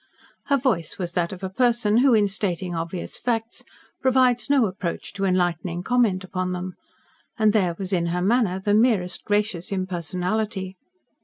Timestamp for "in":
2.15-2.27, 7.93-8.07